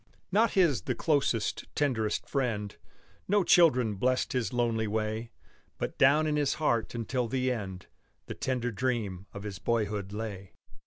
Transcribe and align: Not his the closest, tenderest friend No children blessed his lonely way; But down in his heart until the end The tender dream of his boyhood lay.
Not 0.31 0.53
his 0.53 0.81
the 0.81 0.95
closest, 0.95 1.65
tenderest 1.75 2.27
friend 2.27 2.75
No 3.27 3.43
children 3.43 3.97
blessed 3.97 4.33
his 4.33 4.51
lonely 4.51 4.87
way; 4.87 5.29
But 5.77 5.99
down 5.99 6.25
in 6.25 6.37
his 6.37 6.55
heart 6.55 6.95
until 6.95 7.27
the 7.27 7.51
end 7.51 7.85
The 8.25 8.33
tender 8.33 8.71
dream 8.71 9.27
of 9.31 9.43
his 9.43 9.59
boyhood 9.59 10.11
lay. 10.11 10.53